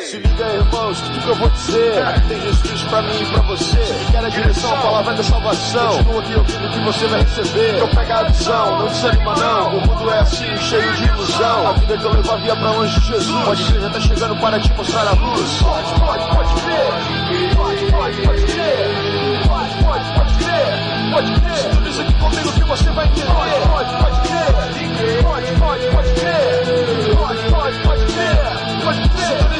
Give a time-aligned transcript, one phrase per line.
[0.00, 2.02] Se liga, irmãos, tudo que eu vou dizer?
[2.26, 3.76] Tem Jesus pra mim e pra você.
[4.10, 5.96] Quer a direção, a palavra da salvação.
[5.98, 7.76] Continua aqui ouvindo que você vai receber.
[7.76, 9.76] Então pega a visão, não desanima não.
[9.76, 11.66] O mundo é assim, cheio de ilusão.
[11.66, 13.44] A vida que eu levo via pra longe de Jesus.
[13.44, 15.62] Pode crer, já tá chegando para te mostrar a luz.
[15.62, 17.54] Pode, pode, pode crer.
[17.54, 19.48] Pode, pode, pode crer.
[19.48, 21.12] Pode, pode, pode crer.
[21.12, 21.88] Pode crer.
[21.90, 23.26] Isso aqui comigo que você vai entender?
[23.26, 24.48] Pode, pode crer.
[24.54, 25.22] Pode, pode, pode crer.
[25.22, 27.16] Pode, pode, pode crer.
[27.18, 27.47] Pode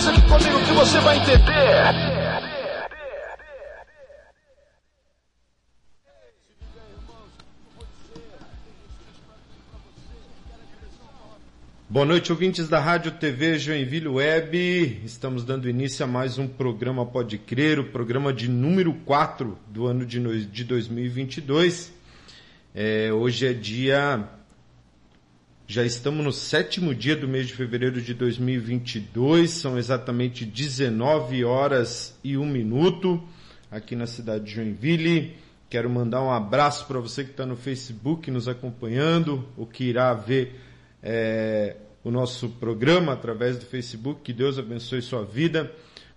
[0.08, 2.18] aqui comigo que você vai entender
[11.90, 15.00] Boa noite, ouvintes da Rádio TV Joinville Web.
[15.04, 19.86] Estamos dando início a mais um programa Pode Crer, o programa de número 4 do
[19.86, 21.90] ano de, no- de 2022.
[22.74, 24.28] É, hoje é dia.
[25.70, 32.19] Já estamos no sétimo dia do mês de fevereiro de 2022, são exatamente 19 horas
[32.24, 33.22] e um minuto
[33.70, 35.36] aqui na cidade de Joinville.
[35.69, 40.14] Quero mandar um abraço para você que está no Facebook nos acompanhando, ou que irá
[40.14, 40.58] ver
[41.02, 44.22] é, o nosso programa através do Facebook.
[44.22, 45.70] Que Deus abençoe sua vida.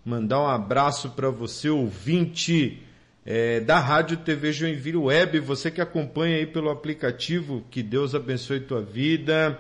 [0.05, 2.81] Mandar um abraço para você, ouvinte
[3.25, 7.63] é, da Rádio TV Joinville Web, você que acompanha aí pelo aplicativo.
[7.69, 9.59] Que Deus abençoe tua vida.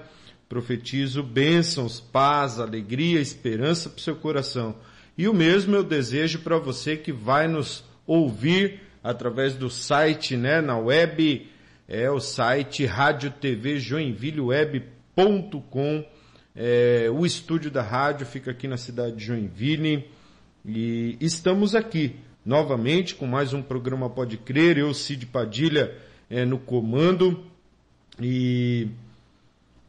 [0.49, 4.75] Profetizo bênçãos, paz, alegria, esperança para o seu coração.
[5.17, 10.61] E o mesmo eu desejo para você que vai nos ouvir através do site, né,
[10.61, 11.47] na web,
[11.87, 16.05] é o site Rádio TV Joinvilleweb.com.
[16.55, 20.05] É, o estúdio da rádio fica aqui na cidade de Joinville
[20.65, 24.77] e estamos aqui novamente com mais um programa Pode Crer.
[24.77, 25.95] Eu, Cid Padilha,
[26.29, 27.45] é, no comando
[28.19, 28.87] e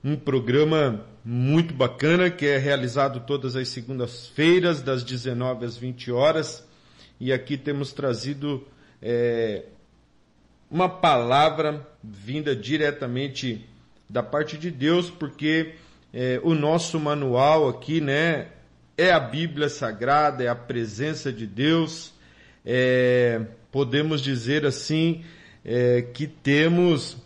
[0.05, 6.67] um programa muito bacana que é realizado todas as segundas-feiras, das 19 às 20 horas.
[7.21, 8.67] E aqui temos trazido
[9.01, 9.65] é,
[10.71, 13.67] uma palavra vinda diretamente
[14.11, 15.75] da parte de Deus, porque
[16.13, 18.49] é, o nosso manual aqui, né,
[18.99, 22.13] é a Bíblia Sagrada, é a presença de Deus.
[22.65, 23.41] É,
[23.71, 25.25] podemos dizer assim
[25.65, 27.17] é, que temos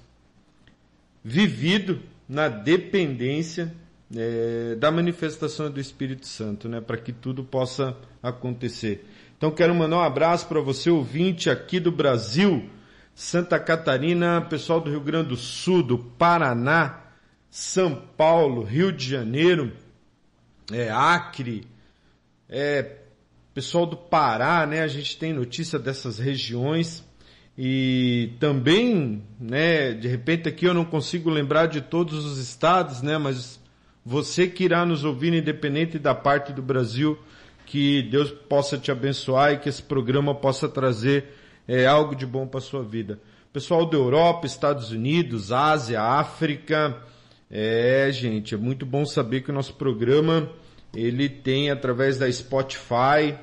[1.22, 3.75] vivido na dependência
[4.14, 9.04] é, da manifestação do Espírito Santo, né, para que tudo possa acontecer.
[9.36, 12.70] Então quero mandar um abraço para você ouvinte aqui do Brasil,
[13.14, 17.00] Santa Catarina, pessoal do Rio Grande do Sul, do Paraná,
[17.50, 19.72] São Paulo, Rio de Janeiro,
[20.72, 21.66] é, Acre,
[22.48, 22.96] é,
[23.56, 24.83] pessoal do Pará, né?
[24.83, 27.03] A gente tem notícia dessas regiões
[27.56, 29.94] e também, né?
[29.94, 33.17] De repente aqui eu não consigo lembrar de todos os estados, né?
[33.17, 33.59] Mas
[34.05, 37.19] você que irá nos ouvir, independente da parte do Brasil,
[37.65, 41.25] que Deus possa te abençoar e que esse programa possa trazer
[41.67, 43.19] é, algo de bom para sua vida.
[43.55, 47.03] Pessoal da Europa, Estados Unidos, Ásia, África,
[47.50, 50.53] é, gente, é muito bom saber que o nosso programa
[50.96, 53.36] ele tem através da Spotify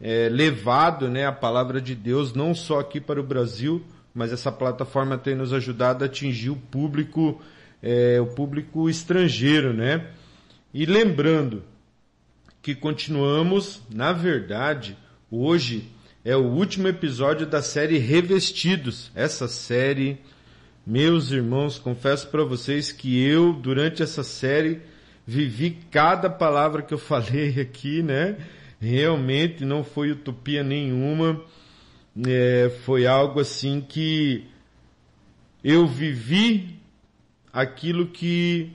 [0.00, 4.52] é, levado, né, a palavra de Deus não só aqui para o Brasil, mas essa
[4.52, 7.40] plataforma tem nos ajudado a atingir o público,
[7.82, 10.10] é, o público estrangeiro, né?
[10.72, 11.62] E lembrando
[12.60, 14.96] que continuamos, na verdade,
[15.30, 15.90] hoje
[16.24, 19.10] é o último episódio da série Revestidos.
[19.14, 20.18] Essa série,
[20.86, 24.80] meus irmãos, confesso para vocês que eu, durante essa série,
[25.26, 28.36] vivi cada palavra que eu falei aqui, né?
[28.80, 31.40] Realmente não foi utopia nenhuma.
[32.26, 34.44] É, foi algo assim que
[35.62, 36.78] eu vivi
[37.52, 38.72] aquilo que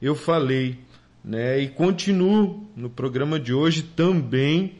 [0.00, 0.78] eu falei,
[1.24, 1.58] né?
[1.58, 4.74] E continuo no programa de hoje também.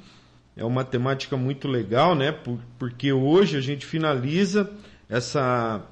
[0.56, 2.32] É uma temática muito legal, né?
[2.32, 4.70] Por, porque hoje a gente finaliza
[5.08, 5.84] essa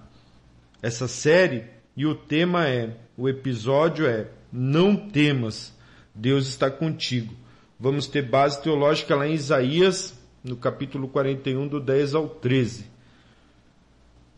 [0.83, 1.65] essa série
[1.97, 5.75] e o tema é, o episódio é Não temas,
[6.15, 7.35] Deus está contigo.
[7.77, 12.87] Vamos ter base teológica lá em Isaías, no capítulo 41, do 10 ao 13.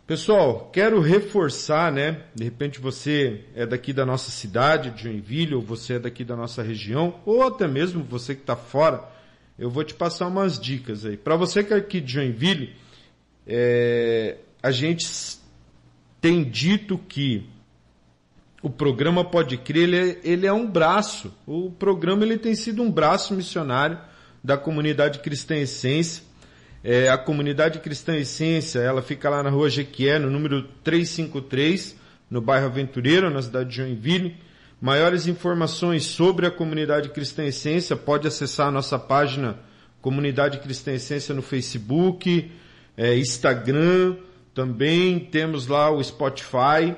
[0.06, 2.22] Pessoal, quero reforçar, né?
[2.34, 6.34] De repente você é daqui da nossa cidade, de Joinville, ou você é daqui da
[6.34, 9.04] nossa região, ou até mesmo você que está fora,
[9.58, 11.18] eu vou te passar umas dicas aí.
[11.18, 12.74] Para você que é aqui de Joinville,
[13.46, 15.06] é, a gente
[16.22, 17.46] tem dito que
[18.62, 21.32] o programa Pode Crer, ele é, ele é um braço.
[21.46, 23.98] O programa ele tem sido um braço missionário
[24.42, 26.24] da comunidade cristã essência.
[26.82, 31.96] É, a comunidade cristã essência, ela fica lá na rua Jequié, no número 353,
[32.30, 34.36] no bairro Aventureiro, na cidade de Joinville.
[34.80, 39.58] Maiores informações sobre a comunidade Cristã Essência, pode acessar a nossa página
[40.00, 42.52] Comunidade Cristã Essência no Facebook,
[42.96, 44.16] é, Instagram,
[44.54, 46.94] também temos lá o Spotify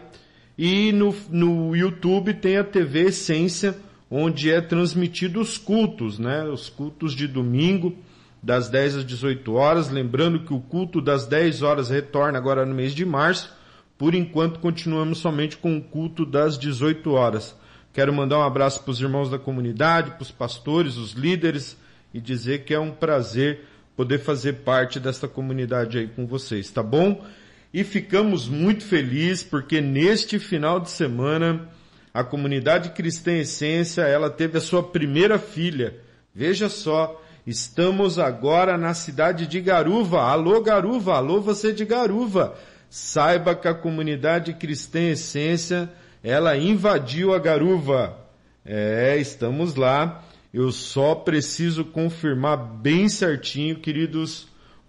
[0.59, 3.77] e no, no YouTube tem a TV Essência,
[4.11, 6.43] onde é transmitido os cultos, né?
[6.45, 7.97] Os cultos de domingo,
[8.43, 9.89] das 10 às 18 horas.
[9.89, 13.53] Lembrando que o culto das 10 horas retorna agora no mês de março.
[13.97, 17.55] Por enquanto, continuamos somente com o culto das 18 horas.
[17.93, 21.77] Quero mandar um abraço para os irmãos da comunidade, para os pastores, os líderes
[22.13, 23.65] e dizer que é um prazer
[23.97, 27.25] poder fazer parte desta comunidade aí com vocês, tá bom?
[27.73, 31.69] E ficamos muito felizes porque neste final de semana
[32.12, 36.00] a comunidade cristã Essência, ela teve a sua primeira filha.
[36.35, 40.23] Veja só, estamos agora na cidade de Garuva.
[40.23, 42.56] Alô Garuva, alô você de Garuva.
[42.88, 45.91] Saiba que a comunidade cristã Essência,
[46.25, 48.19] ela invadiu a Garuva.
[48.64, 50.25] É, estamos lá.
[50.53, 54.49] Eu só preciso confirmar bem certinho, queridos,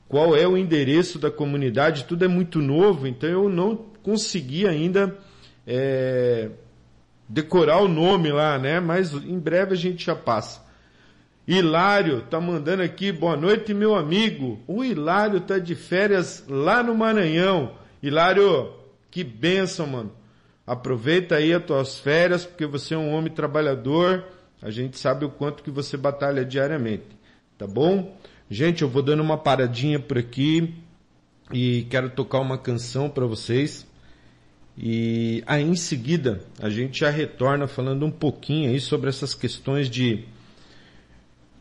[0.10, 2.06] qual é o endereço da comunidade.
[2.06, 5.16] Tudo é muito novo, então eu não consegui ainda
[5.66, 6.50] é,
[7.30, 8.80] decorar o nome lá, né?
[8.80, 10.68] Mas em breve a gente já passa.
[11.48, 14.60] Hilário tá mandando aqui, boa noite, meu amigo.
[14.68, 17.74] O Hilário tá de férias lá no Maranhão.
[18.02, 18.74] Hilário,
[19.12, 20.12] que benção, mano.
[20.66, 24.26] Aproveita aí as tuas férias, porque você é um homem trabalhador.
[24.62, 27.18] A gente sabe o quanto que você batalha diariamente.
[27.58, 28.16] Tá bom?
[28.52, 30.74] Gente, eu vou dando uma paradinha por aqui
[31.54, 33.86] e quero tocar uma canção para vocês.
[34.76, 39.88] E aí em seguida a gente já retorna falando um pouquinho aí sobre essas questões
[39.88, 40.26] de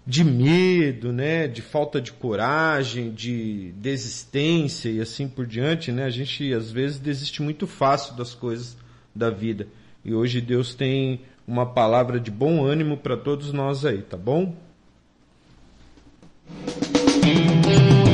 [0.06, 6.04] de medo, né, de falta de coragem, de desistência e assim por diante, né?
[6.04, 8.78] A gente às vezes desiste muito fácil das coisas
[9.14, 9.68] da vida.
[10.02, 14.56] E hoje Deus tem uma palavra de bom ânimo para todos nós aí, tá bom?
[16.50, 18.07] Thank you.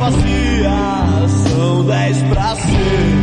[0.00, 3.19] bacia são dez pra ser.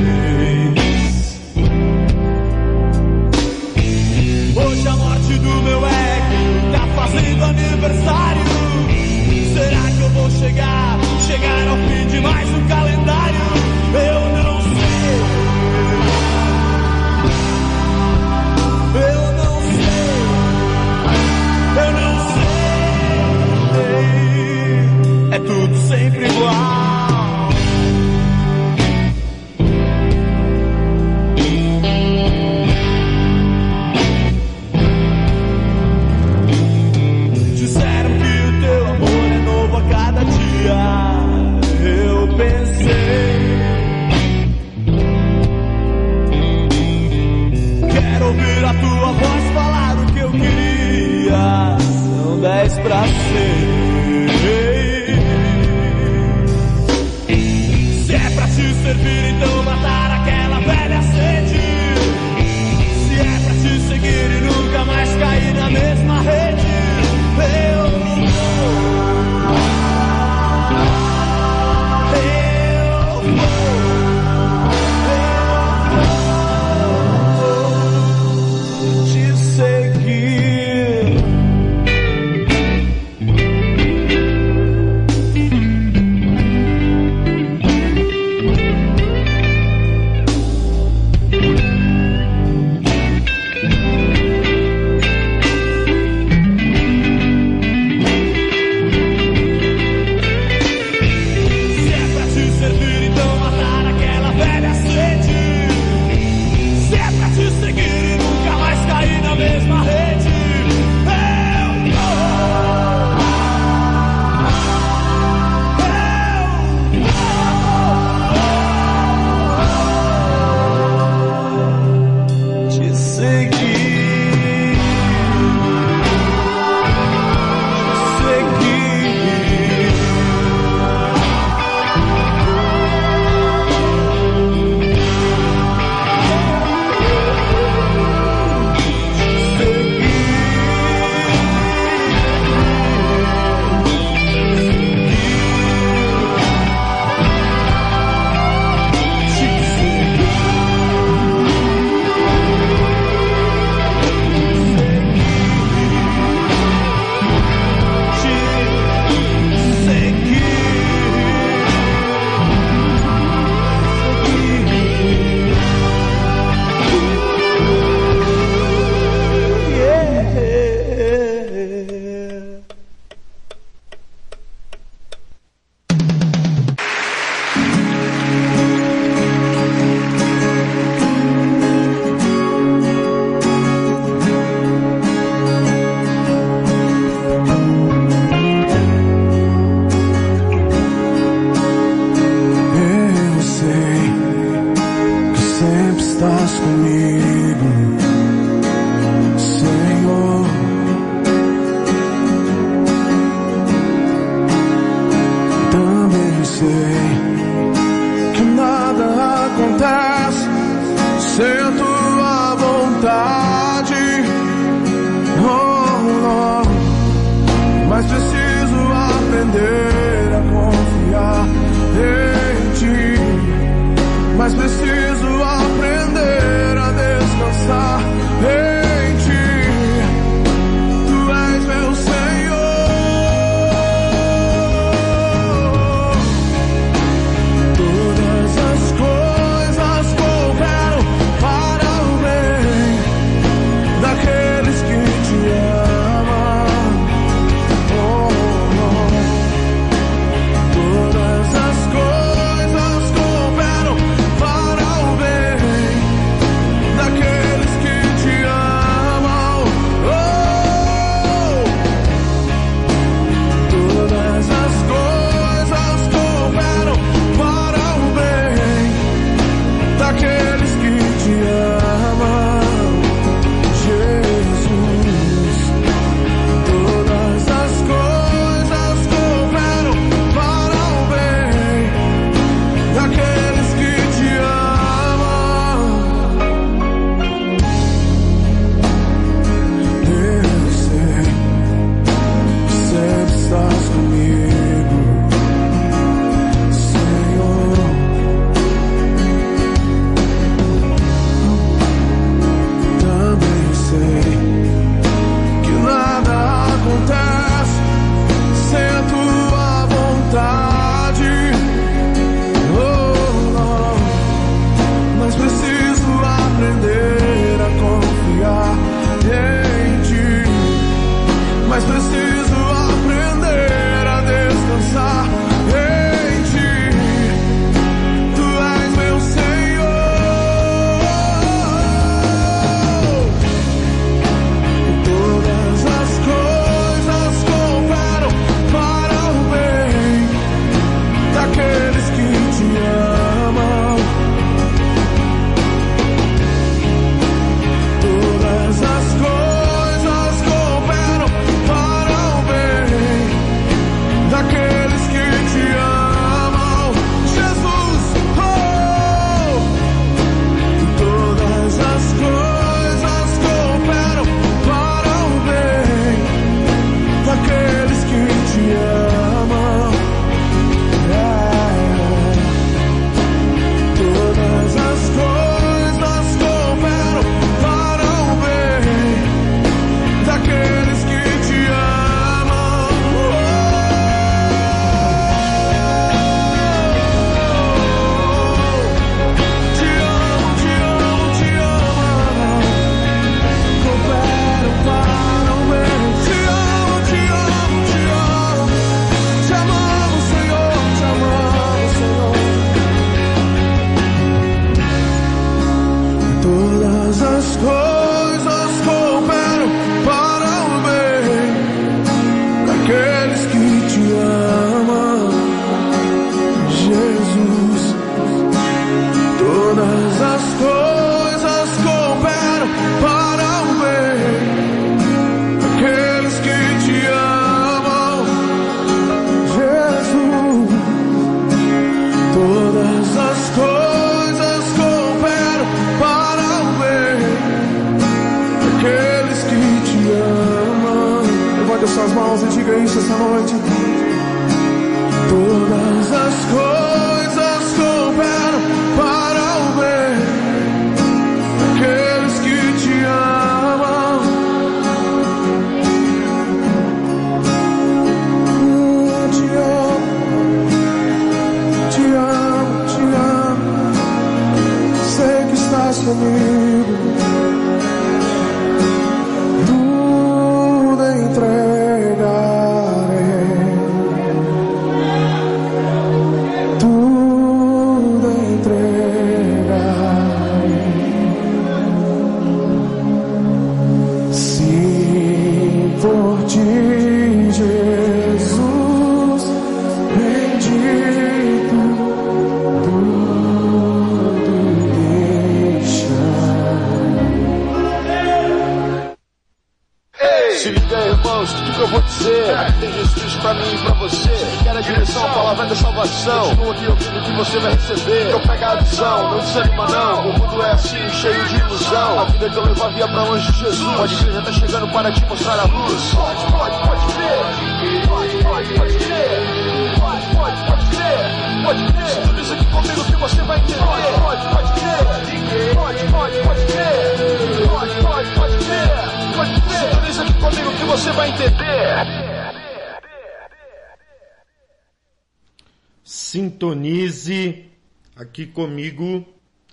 [538.37, 539.25] Aqui comigo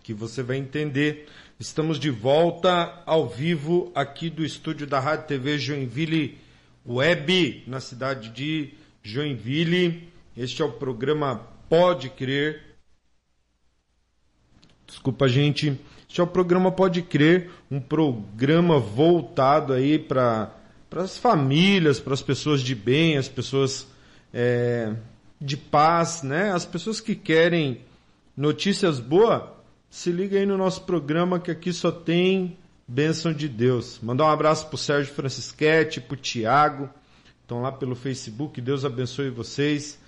[0.03, 1.29] que você vai entender.
[1.61, 6.39] Estamos de volta ao vivo aqui do estúdio da Rádio TV Joinville
[6.87, 10.09] Web, na cidade de Joinville.
[10.35, 12.63] Este é o programa Pode Crer.
[14.87, 15.79] Desculpa, gente.
[16.09, 20.51] Este é o programa Pode Crer, um programa voltado aí para
[20.97, 23.87] as famílias, para as pessoas de bem, as pessoas
[24.33, 24.95] é,
[25.39, 26.51] de paz, né?
[26.51, 27.83] As pessoas que querem
[28.37, 29.43] notícias boas,
[29.89, 33.99] se liga aí no nosso programa que aqui só tem bênção de Deus.
[34.03, 36.91] Mandar um abraço pro Sérgio Francisquete, pro Tiago,
[37.43, 39.99] estão lá pelo Facebook, Deus abençoe vocês.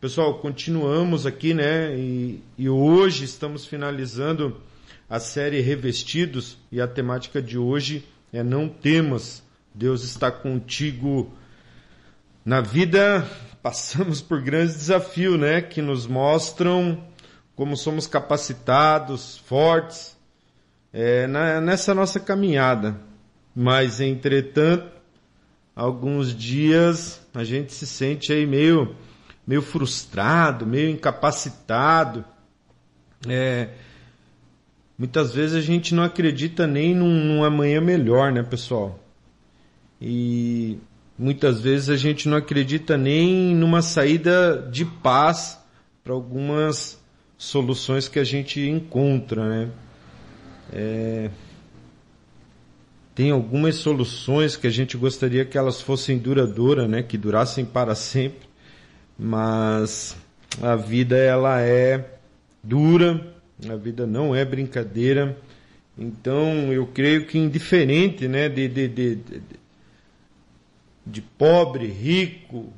[0.00, 1.96] Pessoal, continuamos aqui, né?
[1.96, 4.60] E, e hoje estamos finalizando
[5.08, 9.42] a série Revestidos e a temática de hoje é Não temas,
[9.74, 11.32] Deus está contigo.
[12.44, 13.26] Na vida
[13.62, 15.62] passamos por grandes desafios, né?
[15.62, 17.02] Que nos mostram
[17.56, 20.14] como somos capacitados, fortes,
[20.92, 23.00] é, na, nessa nossa caminhada.
[23.54, 24.92] Mas, entretanto,
[25.74, 28.94] alguns dias a gente se sente aí meio,
[29.46, 32.22] meio frustrado, meio incapacitado.
[33.26, 33.70] É,
[34.98, 39.00] muitas vezes a gente não acredita nem num, num amanhã melhor, né, pessoal?
[39.98, 40.78] E
[41.18, 45.58] muitas vezes a gente não acredita nem numa saída de paz
[46.04, 47.00] para algumas
[47.36, 49.70] soluções que a gente encontra, né?
[50.72, 51.30] É...
[53.14, 57.02] Tem algumas soluções que a gente gostaria que elas fossem duradouras, né?
[57.02, 58.46] Que durassem para sempre,
[59.18, 60.16] mas
[60.62, 62.18] a vida ela é
[62.62, 63.34] dura,
[63.68, 65.36] a vida não é brincadeira.
[65.98, 68.50] Então eu creio que indiferente, né?
[68.50, 69.42] de, de, de, de
[71.06, 72.72] de pobre, rico,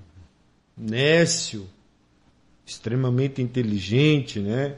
[0.76, 1.66] nécio,
[2.70, 4.74] extremamente inteligente, né?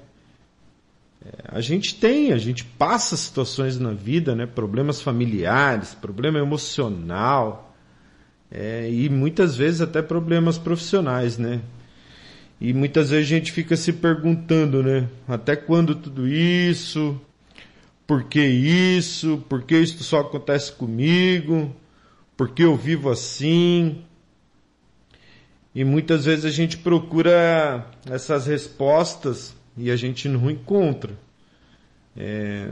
[1.25, 4.47] É, a gente tem, a gente passa situações na vida, né?
[4.47, 7.75] Problemas familiares, problema emocional,
[8.51, 11.61] é, e muitas vezes até problemas profissionais, né?
[12.61, 15.09] E muitas vezes a gente fica se perguntando, né?
[15.27, 17.21] Até quando tudo isso?
[18.07, 19.45] Por que isso?
[19.49, 21.75] Por que isso só acontece comigo?
[22.41, 24.03] porque eu vivo assim.
[25.75, 31.13] E muitas vezes a gente procura essas respostas e a gente não encontra.
[32.17, 32.71] É,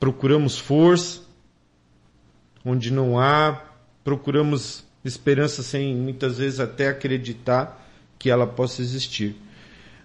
[0.00, 1.20] procuramos força
[2.64, 3.62] onde não há,
[4.02, 7.86] procuramos esperança sem muitas vezes até acreditar
[8.18, 9.36] que ela possa existir.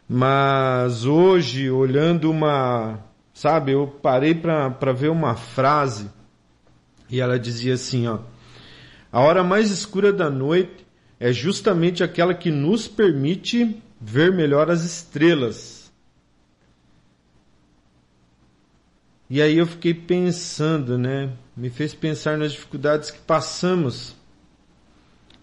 [0.07, 2.99] Mas hoje, olhando uma.
[3.33, 6.09] Sabe, eu parei para ver uma frase
[7.09, 8.19] e ela dizia assim: ó.
[9.11, 10.85] A hora mais escura da noite
[11.19, 15.91] é justamente aquela que nos permite ver melhor as estrelas.
[19.29, 21.29] E aí eu fiquei pensando, né?
[21.55, 24.15] Me fez pensar nas dificuldades que passamos.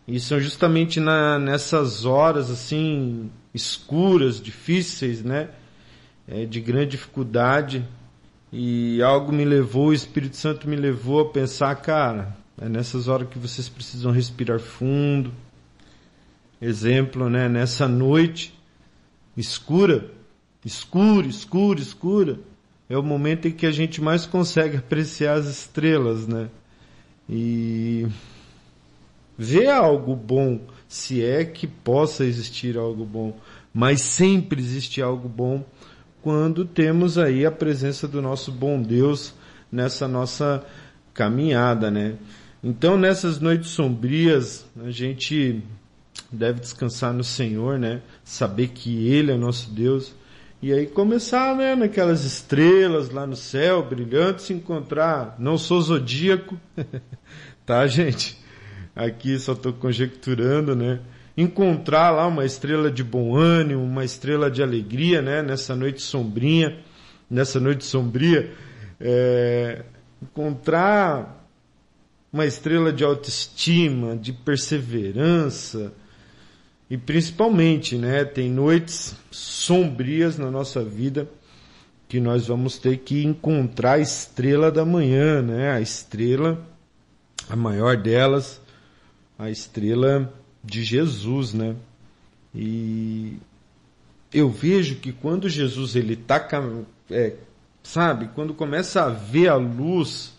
[0.09, 5.51] E são justamente na, nessas horas assim escuras, difíceis, né?
[6.27, 7.87] É, de grande dificuldade.
[8.51, 13.29] E algo me levou, o Espírito Santo me levou a pensar, cara, é nessas horas
[13.29, 15.33] que vocês precisam respirar fundo.
[16.61, 17.49] Exemplo, né?
[17.49, 18.55] Nessa noite
[19.37, 20.11] escura,
[20.64, 22.40] escura, escura, escura,
[22.88, 26.49] é o momento em que a gente mais consegue apreciar as estrelas, né?
[27.29, 28.07] E
[29.37, 33.38] ver algo bom, se é que possa existir algo bom,
[33.75, 35.64] mas sempre existe algo bom
[36.23, 39.35] quando temos aí a presença do nosso bom Deus
[39.71, 40.64] nessa nossa
[41.12, 42.16] caminhada, né?
[42.64, 45.62] Então, nessas noites sombrias, a gente
[46.31, 48.03] deve descansar no Senhor, né?
[48.25, 50.15] Saber que Ele é nosso Deus.
[50.63, 55.37] E aí começar, né, naquelas estrelas lá no céu, brilhando, se encontrar.
[55.39, 56.59] Não sou zodíaco,
[57.67, 58.39] tá, gente?
[58.95, 61.01] Aqui só estou conjecturando, né?
[61.37, 65.43] Encontrar lá uma estrela de bom ânimo, uma estrela de alegria, né?
[65.43, 66.79] Nessa noite sombrinha,
[67.31, 68.51] nessa noite sombria,
[68.99, 69.85] é...
[70.23, 71.47] encontrar
[72.33, 75.93] uma estrela de autoestima, de perseverança.
[76.88, 81.29] E principalmente, né, tem noites sombrias na nossa vida
[82.09, 85.72] que nós vamos ter que encontrar a estrela da manhã, né?
[85.72, 86.64] A estrela,
[87.49, 88.61] a maior delas,
[89.37, 91.75] a estrela de Jesus, né?
[92.55, 93.38] E
[94.33, 96.49] eu vejo que quando Jesus ele tá,
[97.11, 97.35] é,
[97.83, 100.36] sabe, quando começa a ver a luz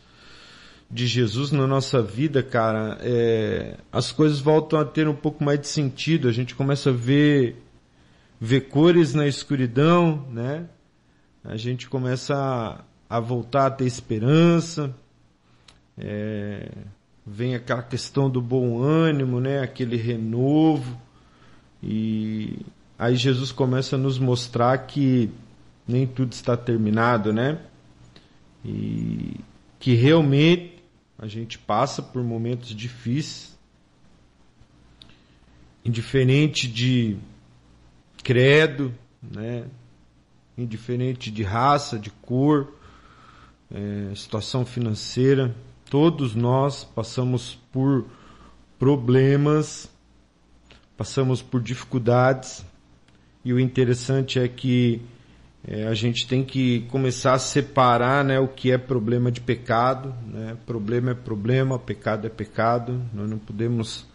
[0.89, 5.59] de Jesus na nossa vida, cara, é, as coisas voltam a ter um pouco mais
[5.59, 6.27] de sentido.
[6.27, 7.61] A gente começa a ver
[8.39, 10.67] ver cores na escuridão, né?
[11.43, 14.93] A gente começa a, a voltar a ter esperança.
[15.97, 16.69] É,
[17.25, 19.61] vem aquela questão do bom ânimo, né?
[19.61, 20.99] Aquele renovo.
[21.81, 22.59] E
[22.97, 25.29] aí Jesus começa a nos mostrar que
[25.87, 27.59] nem tudo está terminado, né?
[28.63, 29.39] E
[29.79, 30.76] que realmente
[31.17, 33.57] a gente passa por momentos difíceis,
[35.83, 37.17] indiferente de
[38.23, 39.65] credo, né?
[40.57, 42.73] Indiferente de raça, de cor,
[43.71, 45.55] é, situação financeira,
[45.89, 48.05] todos nós passamos por
[48.77, 49.89] problemas,
[50.95, 52.65] passamos por dificuldades,
[53.43, 55.01] e o interessante é que
[55.69, 60.15] é, a gente tem que começar a separar né, o que é problema de pecado.
[60.25, 60.55] Né?
[60.65, 63.03] Problema é problema, pecado é pecado.
[63.13, 64.07] Nós não podemos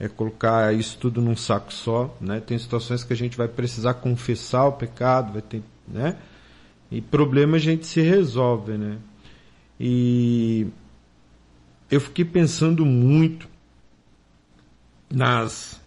[0.00, 2.16] é, colocar isso tudo num saco só.
[2.18, 2.40] Né?
[2.40, 6.16] Tem situações que a gente vai precisar confessar o pecado, vai ter, né?
[6.90, 8.78] e problema a gente se resolve.
[8.78, 8.96] Né?
[9.78, 10.68] E
[11.90, 13.46] eu fiquei pensando muito
[15.12, 15.82] nas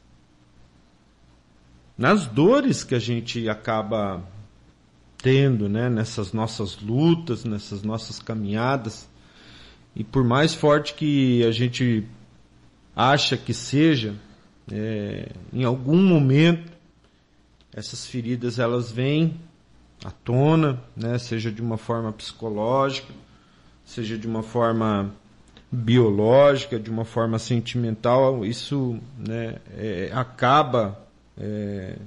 [1.98, 4.24] nas dores que a gente acaba
[5.18, 9.10] tendo, né, nessas nossas lutas, nessas nossas caminhadas.
[9.96, 12.08] E por mais forte que a gente
[12.96, 14.16] acha que seja,
[14.72, 16.72] é, em algum momento
[17.74, 19.40] essas feridas elas vêm
[20.04, 23.14] à tona, né, seja de uma forma psicológica,
[23.86, 25.14] seja de uma forma
[25.72, 31.98] biológica, de uma forma sentimental, isso né, é, acaba é,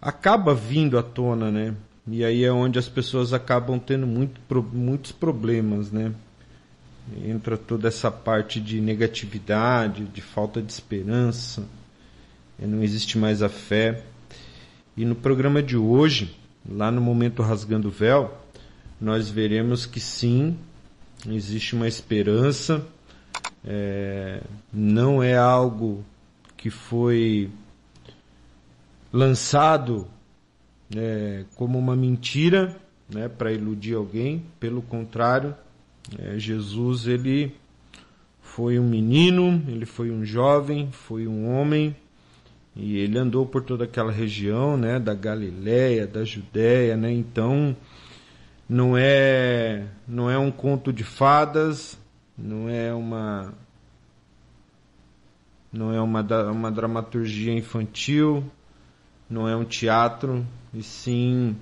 [0.00, 1.74] acaba vindo à tona, né?
[2.06, 4.40] E aí é onde as pessoas acabam tendo muito,
[4.72, 6.12] muitos problemas, né?
[7.24, 11.66] Entra toda essa parte de negatividade, de falta de esperança,
[12.58, 14.02] não existe mais a fé.
[14.96, 16.36] E no programa de hoje,
[16.68, 18.36] lá no Momento Rasgando o Véu,
[19.00, 20.56] nós veremos que sim,
[21.28, 22.84] existe uma esperança,
[23.64, 26.04] é, não é algo
[26.56, 27.48] que foi
[29.12, 30.06] lançado
[30.96, 32.76] é, como uma mentira,
[33.08, 34.44] né, para iludir alguém.
[34.60, 35.54] Pelo contrário,
[36.18, 37.54] é, Jesus ele
[38.40, 41.94] foi um menino, ele foi um jovem, foi um homem
[42.74, 47.12] e ele andou por toda aquela região, né, da Galiléia, da Judéia, né?
[47.12, 47.76] Então
[48.68, 51.98] não é não é um conto de fadas,
[52.36, 53.52] não é uma
[55.72, 58.44] não é uma, uma dramaturgia infantil,
[59.28, 61.56] não é um teatro, e sim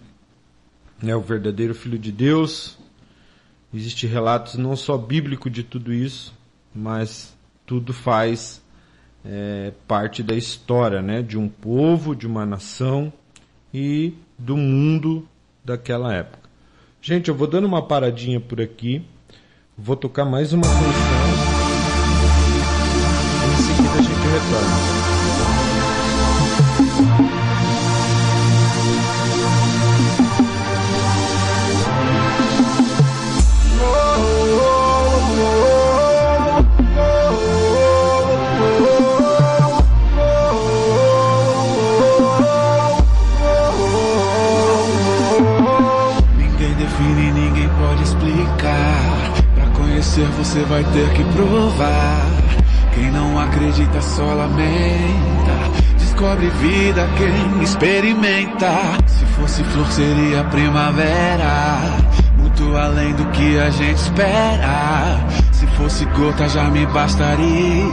[1.02, 2.78] é o verdadeiro Filho de Deus.
[3.74, 6.32] Existem relatos não só bíblico de tudo isso,
[6.74, 8.62] mas tudo faz
[9.24, 13.12] é, parte da história, né, de um povo, de uma nação
[13.74, 15.28] e do mundo
[15.64, 16.48] daquela época.
[17.02, 19.04] Gente, eu vou dando uma paradinha por aqui,
[19.76, 20.82] vou tocar mais uma canção.
[23.52, 24.95] Em seguida a gente retorna.
[50.56, 52.26] Você vai ter que provar.
[52.94, 55.52] Quem não acredita só lamenta.
[55.98, 58.72] Descobre vida quem experimenta.
[59.06, 61.78] Se fosse flor seria primavera.
[62.38, 65.20] Muito além do que a gente espera.
[65.52, 67.84] Se fosse gota já me bastaria.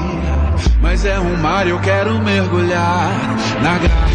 [0.81, 3.11] Mas é um mar eu quero mergulhar
[3.61, 4.12] na graça.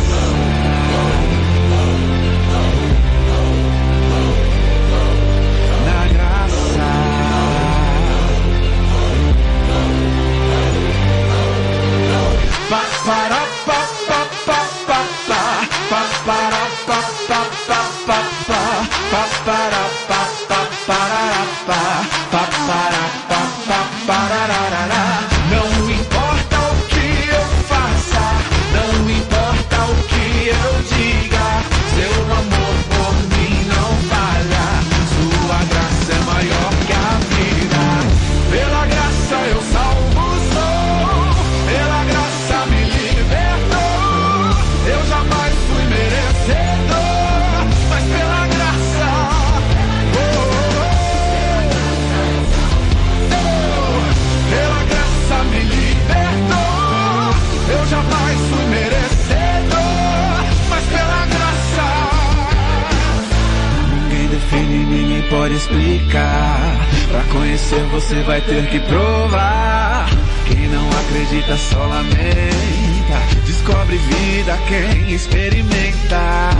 [65.59, 66.87] Explicar.
[67.09, 70.09] Pra conhecer você vai ter que provar.
[70.47, 73.19] Quem não acredita só lamenta.
[73.45, 76.51] Descobre vida quem experimenta.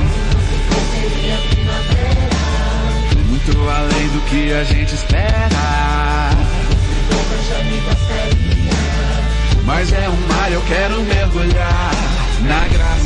[3.27, 5.49] Muito além do que a gente espera.
[9.65, 11.91] Mas é um mar, eu quero mergulhar
[12.41, 12.98] na graça.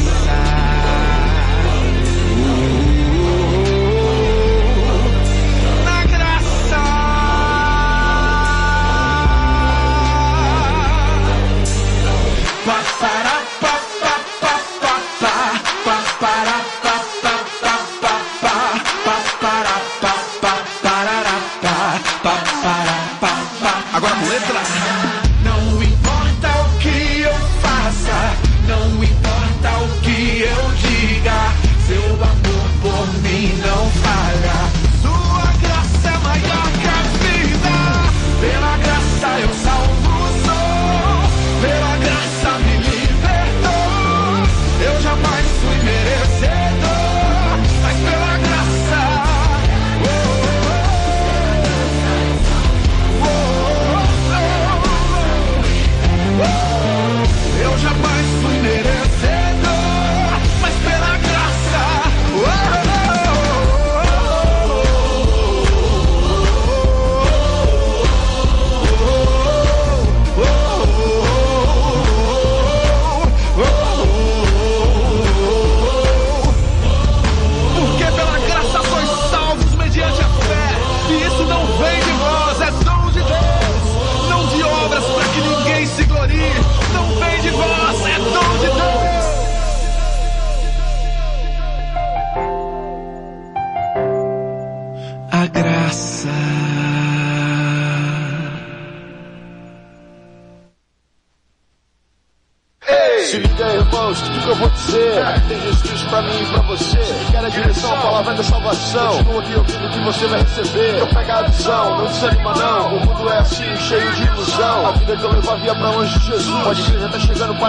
[12.64, 13.21] Papa.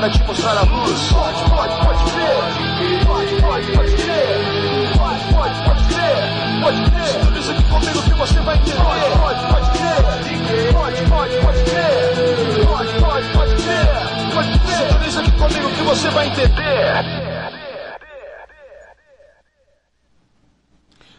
[0.10, 1.12] Te mostrar a luz.
[1.12, 3.06] Pode, pode, pode crer.
[3.06, 4.98] Pode, pode, pode crer.
[4.98, 6.62] Pode, pode, pode crer.
[6.62, 7.08] Pode crer.
[7.08, 8.78] Sintoniza aqui comigo que você vai entender.
[8.78, 10.74] Pode, pode crer.
[10.74, 12.66] Pode, pode, pode crer.
[12.66, 13.88] Pode, pode, pode crer.
[14.34, 14.78] Pode crer.
[14.78, 17.24] Sintoniza aqui comigo que você vai entender.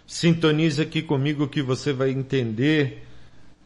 [0.07, 3.03] Sintonize aqui comigo que você vai entender.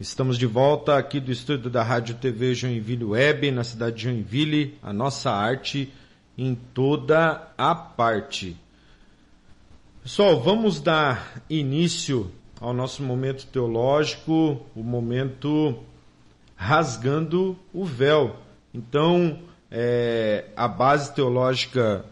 [0.00, 4.78] Estamos de volta aqui do estúdio da Rádio TV Joinville Web, na cidade de Joinville,
[4.80, 5.92] a nossa arte
[6.36, 8.56] em toda a parte.
[10.00, 12.30] Pessoal, vamos dar início
[12.60, 15.82] ao nosso momento teológico, o momento
[16.54, 18.36] rasgando o véu.
[18.72, 22.04] Então, é, a base teológica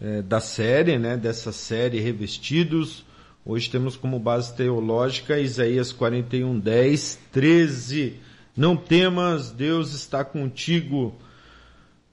[0.00, 3.04] é, da série, né, dessa série Revestidos,
[3.50, 8.14] hoje temos como base teológica Isaías 41, 10, 13.
[8.56, 11.16] Não temas, Deus está contigo.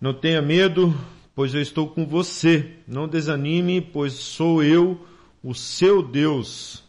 [0.02, 0.98] Não tenha medo,
[1.36, 2.72] pois eu estou com você.
[2.88, 5.00] Não desanime, pois sou eu,
[5.44, 6.84] o seu Deus.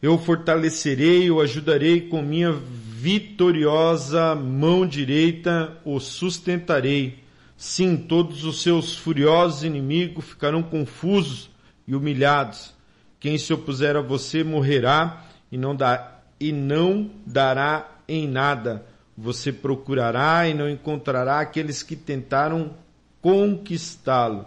[0.00, 7.18] Eu fortalecerei, o ajudarei com minha vitoriosa mão direita, o sustentarei.
[7.56, 11.50] Sim, todos os seus furiosos inimigos ficarão confusos
[11.90, 12.72] e humilhados.
[13.18, 18.86] Quem se opuser a você morrerá e não, dá, e não dará em nada.
[19.18, 22.76] Você procurará e não encontrará aqueles que tentaram
[23.20, 24.46] conquistá-lo.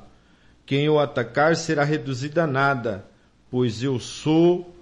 [0.66, 3.06] Quem o atacar será reduzido a nada,
[3.52, 4.74] pois eu sou,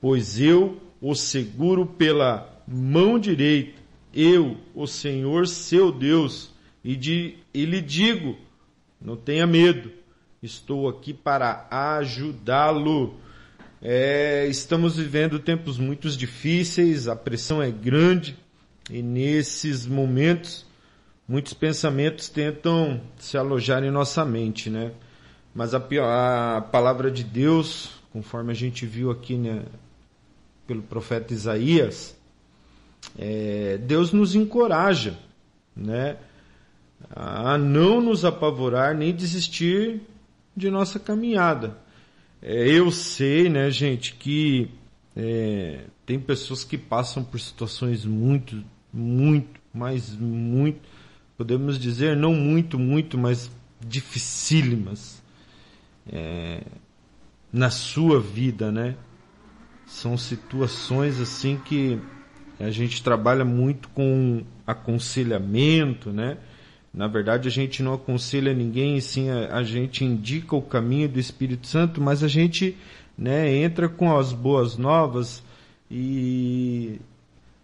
[0.00, 3.82] pois eu o seguro pela mão direita,
[4.14, 8.36] eu, o Senhor seu Deus, e, de, e lhe digo:
[9.00, 9.97] não tenha medo,
[10.42, 13.14] estou aqui para ajudá-lo.
[13.80, 18.36] É, estamos vivendo tempos muito difíceis, a pressão é grande,
[18.90, 20.66] e nesses momentos
[21.28, 24.92] muitos pensamentos tentam se alojar em nossa mente, né?
[25.54, 29.64] Mas a, a palavra de Deus, conforme a gente viu aqui né,
[30.66, 32.16] pelo profeta Isaías,
[33.18, 35.18] é, Deus nos encoraja,
[35.76, 36.16] né?
[37.10, 40.00] A não nos apavorar nem desistir
[40.58, 41.78] de nossa caminhada.
[42.42, 44.70] É, eu sei, né, gente, que
[45.16, 50.80] é, tem pessoas que passam por situações muito, muito, mas muito,
[51.36, 55.22] podemos dizer, não muito, muito, mas dificílimas
[56.10, 56.62] é,
[57.52, 58.96] na sua vida, né?
[59.88, 61.98] são situações assim que
[62.60, 66.36] a gente trabalha muito com aconselhamento, né?
[66.92, 71.20] Na verdade, a gente não aconselha ninguém, sim a, a, gente indica o caminho do
[71.20, 72.76] Espírito Santo, mas a gente
[73.16, 75.42] né, entra com as boas novas
[75.90, 77.00] e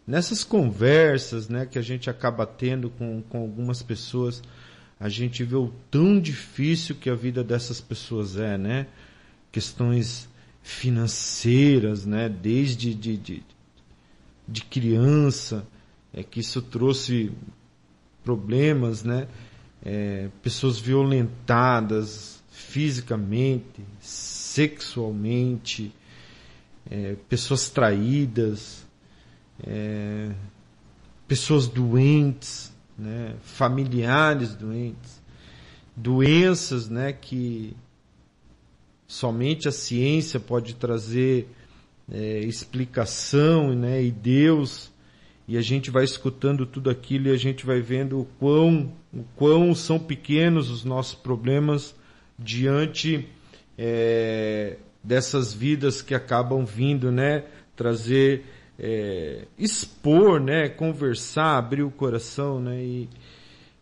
[0.07, 4.43] nessas conversas né, que a gente acaba tendo com, com algumas pessoas,
[4.99, 8.87] a gente vê o tão difícil que a vida dessas pessoas é, né?
[9.51, 10.29] Questões
[10.63, 12.29] financeiras, né?
[12.29, 13.43] Desde de, de,
[14.47, 15.67] de criança,
[16.13, 17.33] é que isso trouxe
[18.25, 19.29] problemas, né?
[19.85, 25.93] É, pessoas violentadas fisicamente, sexualmente,
[26.91, 28.87] é, pessoas traídas,
[29.63, 30.33] é,
[31.29, 33.35] pessoas doentes, né?
[33.43, 35.23] familiares doentes,
[35.97, 37.13] doenças né?
[37.13, 37.77] que
[39.07, 41.49] somente a ciência pode trazer
[42.11, 44.03] é, explicação né?
[44.03, 44.91] e Deus
[45.47, 49.23] e a gente vai escutando tudo aquilo e a gente vai vendo o quão, o
[49.37, 51.95] quão são pequenos os nossos problemas
[52.39, 53.29] diante
[53.77, 57.45] é, dessas vidas que acabam vindo, né?
[57.77, 58.45] Trazer,
[58.79, 60.69] é, expor, né?
[60.69, 62.83] Conversar, abrir o coração, né?
[62.83, 63.09] E,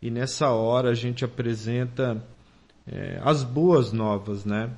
[0.01, 2.22] e nessa hora a gente apresenta
[2.87, 4.70] é, as boas novas, né?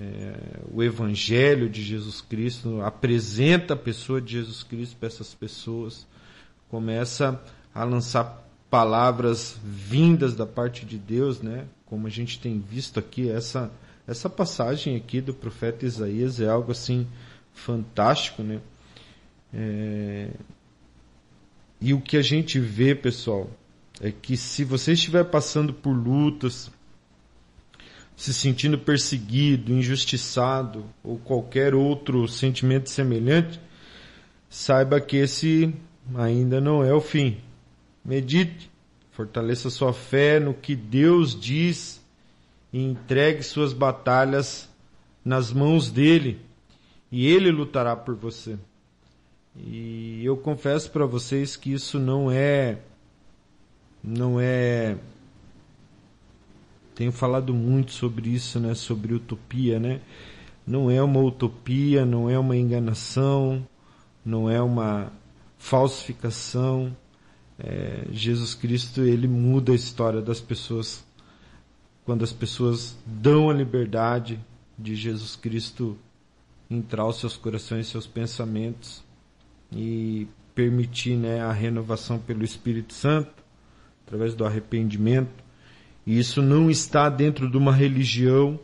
[0.00, 6.06] É, o Evangelho de Jesus Cristo, apresenta a pessoa de Jesus Cristo para essas pessoas,
[6.68, 7.40] começa
[7.74, 11.66] a lançar palavras vindas da parte de Deus, né?
[11.86, 13.70] Como a gente tem visto aqui, essa,
[14.06, 17.06] essa passagem aqui do profeta Isaías é algo assim
[17.52, 18.60] fantástico, né?
[19.52, 20.30] É...
[21.80, 23.48] E o que a gente vê, pessoal,
[24.00, 26.70] é que se você estiver passando por lutas,
[28.16, 33.60] se sentindo perseguido, injustiçado ou qualquer outro sentimento semelhante,
[34.48, 35.74] saiba que esse
[36.14, 37.38] ainda não é o fim.
[38.04, 38.70] Medite,
[39.10, 42.00] fortaleça sua fé no que Deus diz
[42.72, 44.68] e entregue suas batalhas
[45.24, 46.40] nas mãos dele
[47.10, 48.58] e ele lutará por você.
[49.56, 52.78] E eu confesso para vocês que isso não é
[54.02, 54.96] não é
[56.94, 58.74] tenho falado muito sobre isso, né?
[58.74, 60.00] Sobre utopia, né?
[60.66, 63.66] Não é uma utopia, não é uma enganação,
[64.24, 65.12] não é uma
[65.58, 66.96] falsificação.
[67.58, 71.04] É, Jesus Cristo ele muda a história das pessoas
[72.04, 74.38] quando as pessoas dão a liberdade
[74.78, 75.96] de Jesus Cristo
[76.68, 79.02] entrar os seus corações, seus pensamentos
[79.72, 83.32] e permitir né, a renovação pelo Espírito Santo
[84.06, 85.43] através do arrependimento
[86.06, 88.58] e isso não está dentro de uma religião,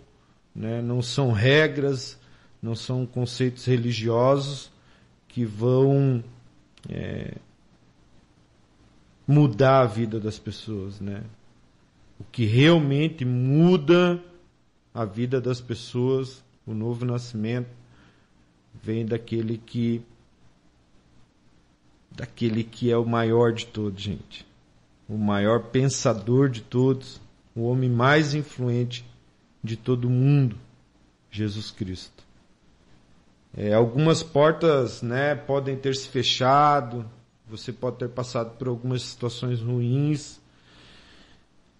[0.54, 0.82] né?
[0.82, 2.18] não são regras,
[2.62, 4.70] não são conceitos religiosos
[5.26, 6.22] que vão
[6.88, 7.34] é,
[9.26, 11.00] mudar a vida das pessoas.
[11.00, 11.22] Né?
[12.18, 14.22] O que realmente muda
[14.92, 17.70] a vida das pessoas, o novo nascimento,
[18.82, 20.02] vem daquele que
[22.10, 24.46] daquele que é o maior de todos, gente.
[25.08, 27.20] O maior pensador de todos,
[27.60, 29.04] o homem mais influente
[29.62, 30.56] de todo o mundo,
[31.30, 32.24] Jesus Cristo.
[33.54, 37.04] É, algumas portas né, podem ter se fechado,
[37.46, 40.40] você pode ter passado por algumas situações ruins,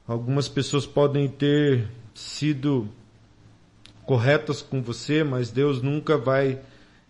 [0.07, 2.87] algumas pessoas podem ter sido
[4.05, 6.61] corretas com você, mas Deus nunca vai.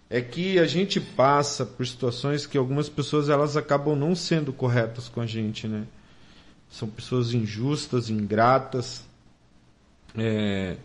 [0.09, 5.09] É que a gente passa por situações que algumas pessoas elas acabam não sendo corretas
[5.09, 5.87] com a gente, né?
[6.71, 9.05] São pessoas injustas, ingratas.
[10.17, 10.77] É,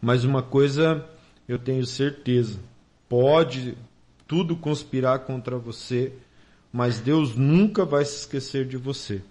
[0.00, 1.06] mas uma coisa
[1.46, 2.58] eu tenho certeza:
[3.08, 3.76] pode
[4.26, 6.12] tudo conspirar contra você,
[6.72, 9.22] mas Deus nunca vai se esquecer de você.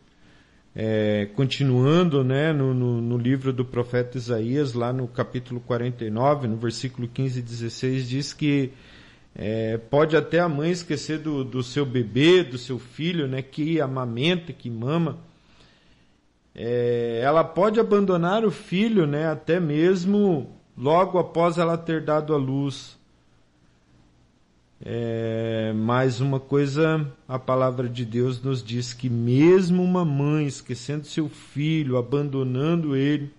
[0.75, 6.57] É, continuando né, no, no, no, livro do profeta Isaías, lá no capítulo 49, no
[6.57, 8.71] versículo 15 e 16, diz que
[9.35, 13.79] é, pode até a mãe esquecer do, do seu bebê, do seu filho, né, que
[13.79, 15.19] amamenta, que mama,
[16.55, 22.37] é, ela pode abandonar o filho, né, até mesmo logo após ela ter dado a
[22.37, 22.97] luz.
[24.85, 31.05] É, mas uma coisa, a palavra de Deus nos diz que mesmo uma mãe esquecendo
[31.05, 33.31] seu filho, abandonando ele,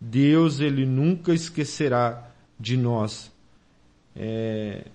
[0.00, 2.28] Deus ele nunca esquecerá
[2.58, 3.30] de nós.
[4.16, 4.86] É,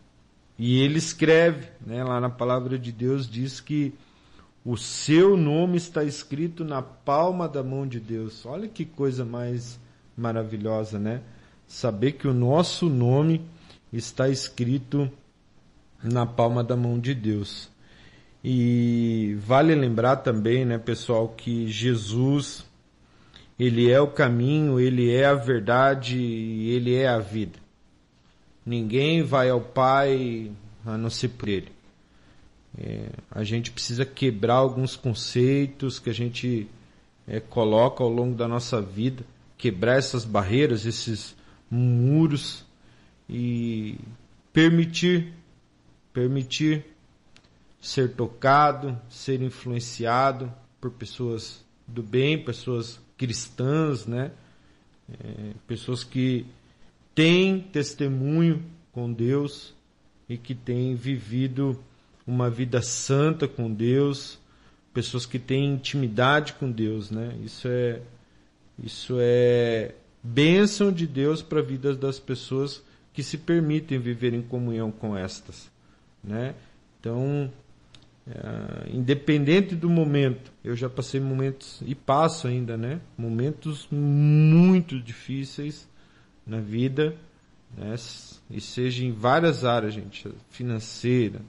[0.59, 3.93] e ele escreve, né, lá na palavra de Deus diz que
[4.67, 8.45] o seu nome está escrito na palma da mão de Deus.
[8.45, 9.79] Olha que coisa mais
[10.17, 11.21] maravilhosa, né?
[11.65, 13.41] Saber que o nosso nome
[13.93, 15.09] está escrito
[16.03, 17.69] na palma da mão de Deus.
[18.43, 22.65] E vale lembrar também, né, pessoal, que Jesus
[23.57, 27.57] ele é o caminho, ele é a verdade e ele é a vida.
[28.65, 30.51] Ninguém vai ao Pai
[30.85, 31.76] a não ser por ele.
[32.79, 36.67] É, a gente precisa quebrar alguns conceitos que a gente
[37.27, 39.25] é, coloca ao longo da nossa vida,
[39.57, 41.35] quebrar essas barreiras, esses
[41.69, 42.63] muros
[43.27, 43.97] e
[44.53, 45.33] permitir,
[46.13, 46.85] permitir
[47.81, 54.31] ser tocado, ser influenciado por pessoas do bem, pessoas cristãs, né?
[55.09, 56.45] É, pessoas que
[57.15, 59.73] têm testemunho com Deus
[60.27, 61.79] e que têm vivido
[62.27, 64.37] uma vida santa com Deus,
[64.93, 67.33] pessoas que têm intimidade com Deus, né?
[67.43, 68.01] Isso é
[68.83, 74.41] isso é bênção de Deus para a vida das pessoas que se permitem viver em
[74.41, 75.71] comunhão com estas,
[76.23, 76.53] né?
[76.99, 77.51] Então,
[78.27, 82.99] é, independente do momento, eu já passei momentos e passo ainda, né?
[83.17, 85.87] Momentos muito difíceis
[86.45, 87.15] na vida,
[87.75, 87.95] né?
[88.49, 91.41] E seja em várias áreas, gente, financeira,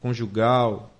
[0.00, 0.92] conjugal,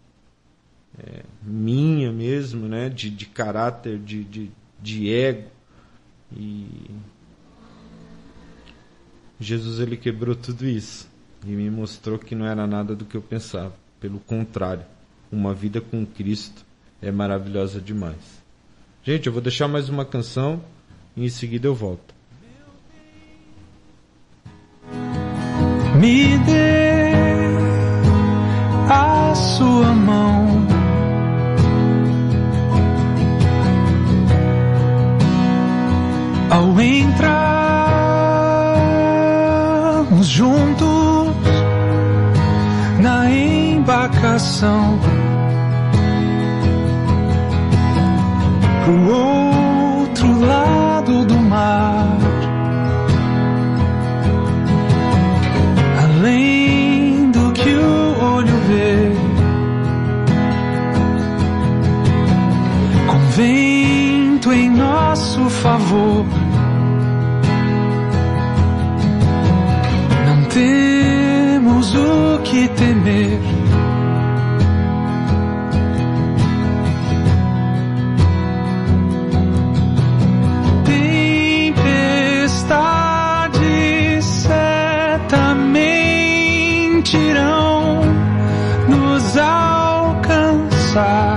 [0.99, 2.89] é, minha mesmo, né?
[2.89, 5.49] De, de caráter, de, de, de ego.
[6.33, 6.91] E
[9.39, 11.09] Jesus ele quebrou tudo isso
[11.47, 13.75] e me mostrou que não era nada do que eu pensava.
[13.99, 14.85] Pelo contrário,
[15.33, 16.65] uma vida com Cristo
[17.01, 18.41] é maravilhosa demais.
[19.03, 20.63] Gente, eu vou deixar mais uma canção
[21.17, 22.15] e em seguida eu volto.
[25.99, 26.90] Me dê
[44.51, 44.99] embarcação.
[48.85, 52.19] pro outro lado do mar.
[56.03, 59.13] Além do que o olho vê,
[63.07, 66.27] com vento em nosso favor.
[70.27, 73.50] Não temos o que temer.
[91.01, 91.30] fire.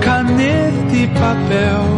[0.00, 1.95] Caneta e papel.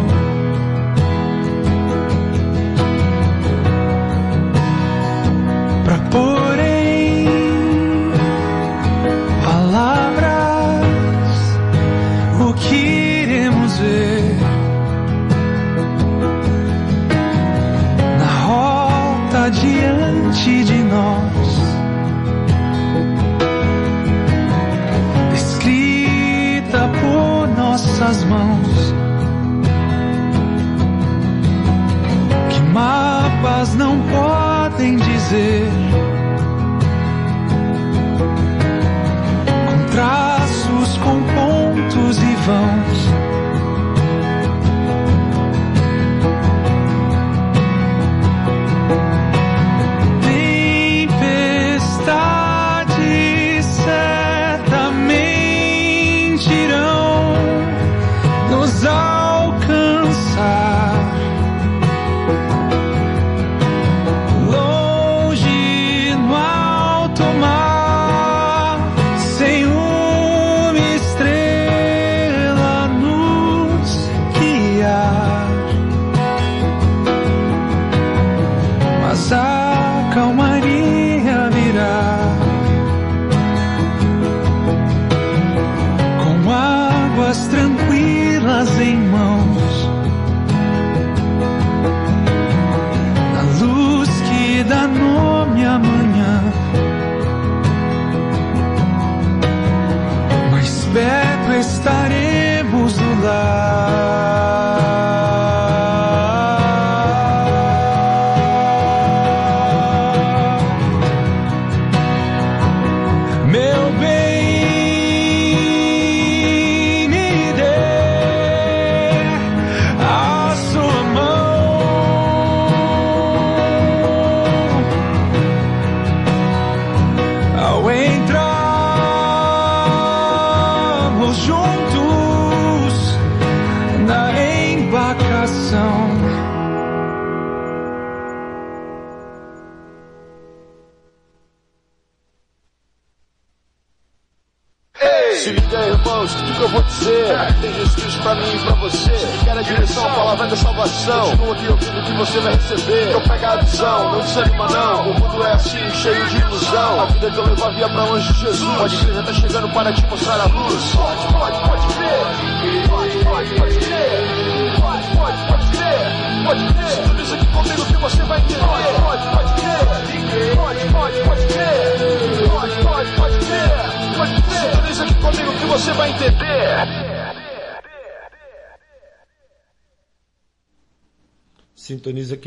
[33.39, 35.78] Mapas não podem dizer.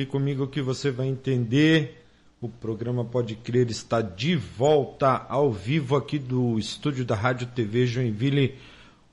[0.02, 2.02] Aqui comigo que você vai entender.
[2.40, 7.86] O programa Pode Crer está de volta ao vivo aqui do estúdio da Rádio TV
[7.86, 8.56] Joinville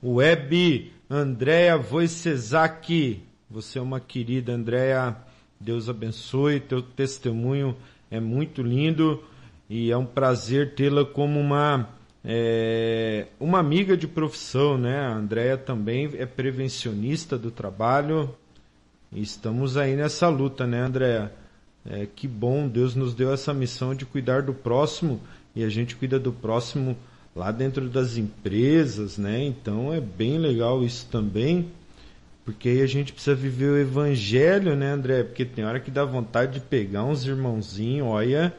[0.02, 0.92] Web.
[1.08, 5.16] Andréa Wojciechak, você é uma querida, Andréa.
[5.60, 6.58] Deus abençoe.
[6.58, 7.76] Teu testemunho
[8.10, 9.22] é muito lindo
[9.68, 11.88] e é um prazer tê-la como uma
[12.24, 14.98] é, uma amiga de profissão, né?
[14.98, 18.34] A Andréa também é prevencionista do trabalho,
[19.12, 21.32] Estamos aí nessa luta, né, André?
[21.84, 25.20] É, que bom, Deus nos deu essa missão de cuidar do próximo
[25.54, 26.96] e a gente cuida do próximo
[27.34, 29.42] lá dentro das empresas, né?
[29.42, 31.72] Então é bem legal isso também,
[32.44, 35.24] porque aí a gente precisa viver o evangelho, né, André?
[35.24, 38.54] Porque tem hora que dá vontade de pegar uns irmãozinhos, olha,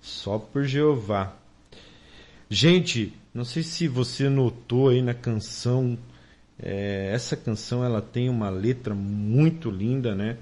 [0.00, 1.34] só por Jeová.
[2.48, 5.98] Gente, não sei se você notou aí na canção
[6.62, 10.36] é, essa canção ela tem uma letra muito linda, né?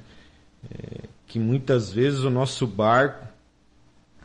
[0.70, 3.28] É, que muitas vezes o nosso barco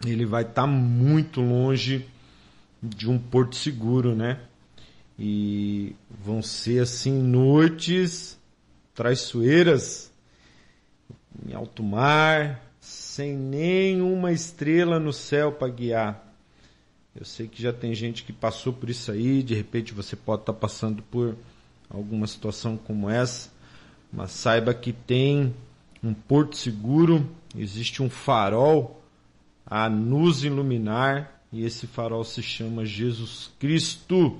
[0.05, 2.07] ele vai estar tá muito longe
[2.81, 4.39] de um porto seguro, né?
[5.17, 8.39] E vão ser assim noites
[8.95, 10.11] traiçoeiras
[11.47, 16.33] em alto mar, sem nenhuma estrela no céu para guiar.
[17.15, 20.41] Eu sei que já tem gente que passou por isso aí, de repente você pode
[20.41, 21.35] estar tá passando por
[21.93, 23.51] alguma situação como essa,
[24.11, 25.53] mas saiba que tem
[26.03, 29.01] um porto seguro, existe um farol
[29.65, 34.37] a nos iluminar e esse farol se chama Jesus Cristo.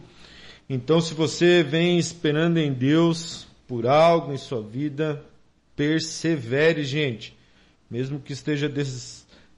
[0.67, 5.23] Então, se você vem esperando em Deus por algo em sua vida,
[5.75, 7.37] persevere, gente.
[7.89, 8.71] Mesmo que esteja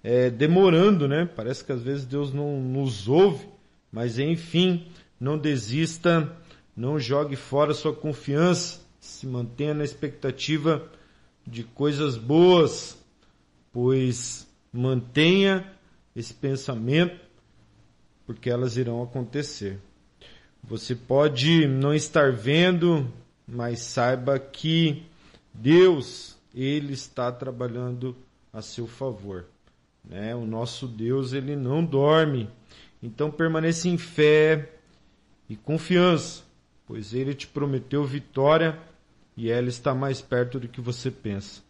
[0.04, 1.30] é, demorando, né?
[1.36, 3.48] Parece que às vezes Deus não nos ouve,
[3.92, 4.86] mas enfim,
[5.20, 6.36] não desista
[6.76, 10.86] não jogue fora sua confiança, se mantenha na expectativa
[11.48, 12.98] de coisas boas,
[13.72, 15.72] pois mantenha
[16.16, 17.24] esse pensamento,
[18.26, 19.80] porque elas irão acontecer.
[20.64, 23.08] Você pode não estar vendo,
[23.48, 25.04] mas saiba que
[25.54, 28.16] Deus, Ele está trabalhando
[28.52, 29.46] a seu favor.
[30.04, 30.36] Né?
[30.36, 32.50] O nosso Deus, Ele não dorme.
[33.02, 34.72] Então permaneça em fé
[35.48, 36.46] e confiança
[36.88, 38.78] pois ele te prometeu vitória
[39.36, 41.62] e ela está mais perto do que você pensa.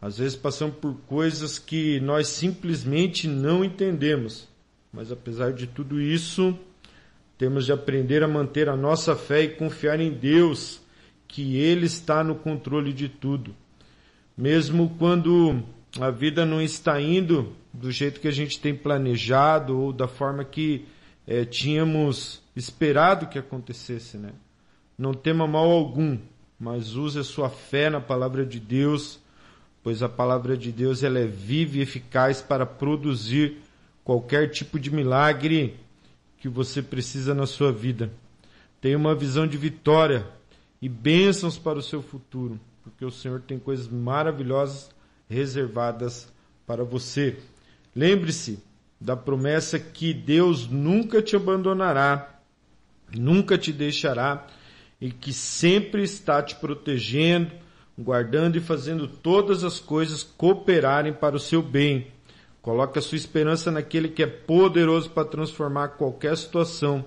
[0.00, 4.48] Às vezes passamos por coisas que nós simplesmente não entendemos,
[4.92, 6.58] mas apesar de tudo isso,
[7.36, 10.80] temos de aprender a manter a nossa fé e confiar em Deus,
[11.28, 13.54] que Ele está no controle de tudo.
[14.36, 15.62] Mesmo quando
[15.98, 20.44] a vida não está indo do jeito que a gente tem planejado ou da forma
[20.44, 20.86] que
[21.30, 24.32] é, tínhamos esperado que acontecesse, né?
[24.98, 26.18] Não tema mal algum,
[26.58, 29.20] mas use a sua fé na palavra de Deus,
[29.80, 33.58] pois a palavra de Deus ela é viva e eficaz para produzir
[34.02, 35.76] qualquer tipo de milagre
[36.36, 38.10] que você precisa na sua vida.
[38.80, 40.26] Tenha uma visão de vitória
[40.82, 44.90] e bênçãos para o seu futuro, porque o Senhor tem coisas maravilhosas
[45.28, 46.26] reservadas
[46.66, 47.38] para você.
[47.94, 48.58] Lembre-se
[49.00, 52.40] da promessa que Deus nunca te abandonará,
[53.16, 54.46] nunca te deixará
[55.00, 57.50] e que sempre está te protegendo,
[57.98, 62.08] guardando e fazendo todas as coisas cooperarem para o seu bem.
[62.60, 67.06] Coloque a sua esperança naquele que é poderoso para transformar qualquer situação.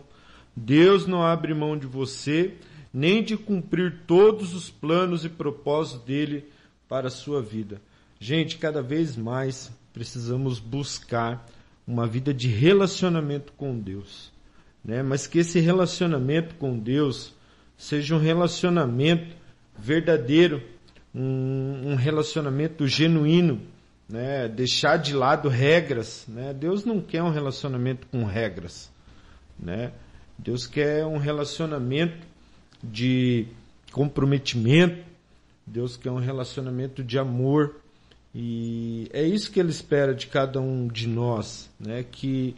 [0.55, 2.55] Deus não abre mão de você,
[2.91, 6.45] nem de cumprir todos os planos e propósitos dele
[6.89, 7.79] para a sua vida.
[8.19, 11.45] Gente, cada vez mais precisamos buscar
[11.85, 14.31] uma vida de relacionamento com Deus,
[14.83, 15.03] né?
[15.03, 17.33] Mas que esse relacionamento com Deus
[17.77, 19.35] seja um relacionamento
[19.77, 20.63] verdadeiro,
[21.13, 23.61] um, um relacionamento genuíno,
[24.07, 24.47] né?
[24.47, 26.53] Deixar de lado regras, né?
[26.53, 28.91] Deus não quer um relacionamento com regras,
[29.59, 29.91] né?
[30.37, 32.25] Deus quer um relacionamento
[32.81, 33.47] de
[33.91, 35.03] comprometimento,
[35.65, 37.82] Deus quer um relacionamento de amor,
[38.33, 42.03] e é isso que ele espera de cada um de nós, né?
[42.03, 42.55] Que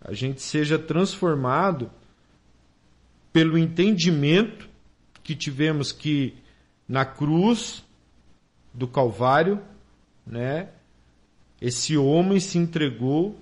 [0.00, 1.90] a gente seja transformado
[3.32, 4.68] pelo entendimento
[5.22, 6.34] que tivemos que
[6.86, 7.82] na cruz
[8.72, 9.62] do Calvário,
[10.26, 10.68] né?
[11.58, 13.38] Esse homem se entregou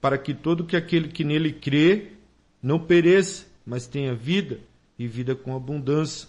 [0.00, 2.12] para que todo que aquele que nele crê
[2.62, 4.58] não pereça, mas tenha vida
[4.98, 6.28] e vida com abundância.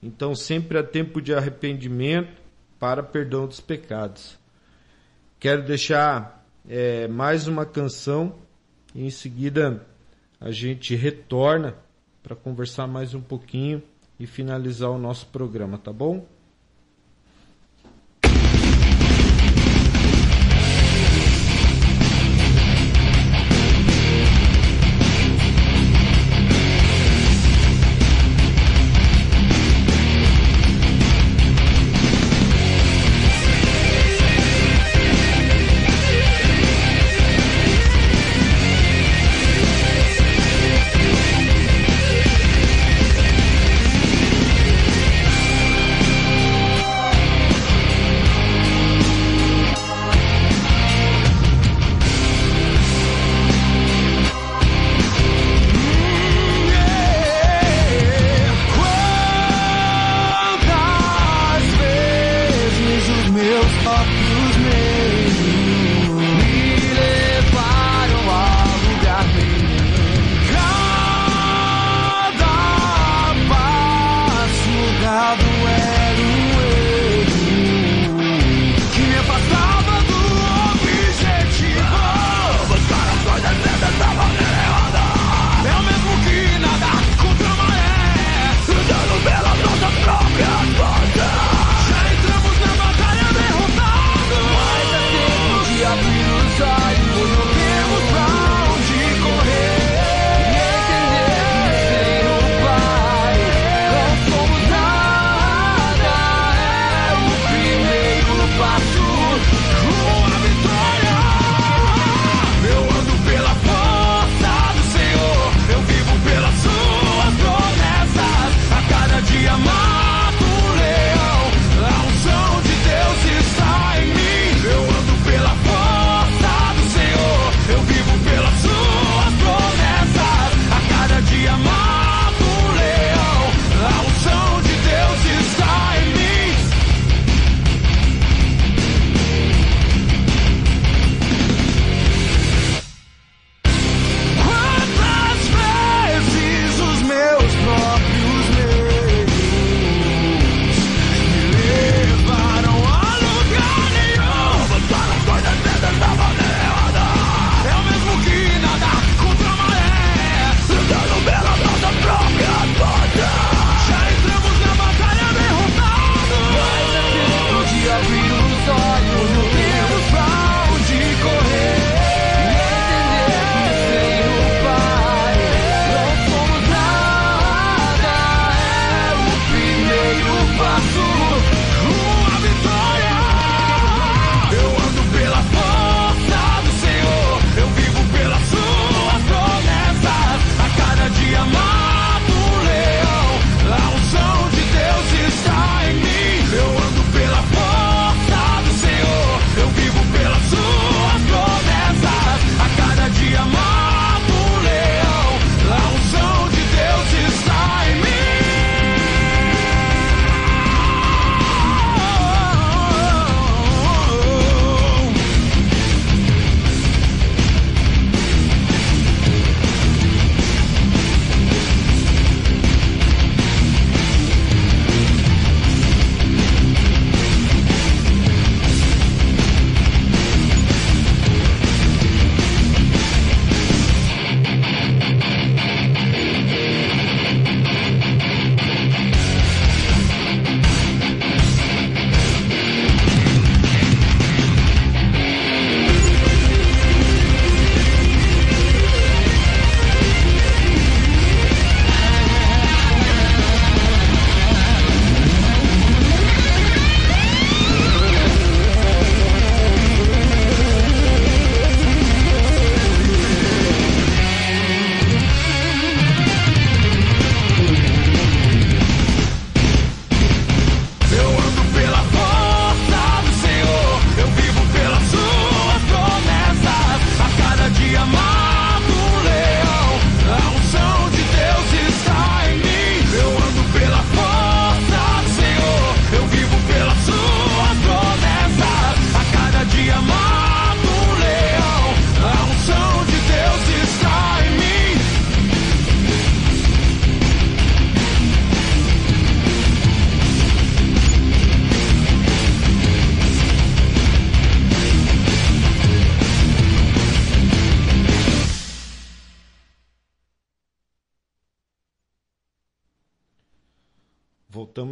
[0.00, 2.40] Então sempre há tempo de arrependimento
[2.78, 4.43] para perdão dos pecados.
[5.44, 8.36] Quero deixar é, mais uma canção
[8.94, 9.84] e em seguida
[10.40, 11.76] a gente retorna
[12.22, 13.82] para conversar mais um pouquinho
[14.18, 16.26] e finalizar o nosso programa, tá bom?